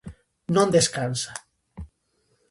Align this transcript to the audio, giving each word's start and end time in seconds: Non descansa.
Non 0.55 0.73
descansa. 0.75 1.31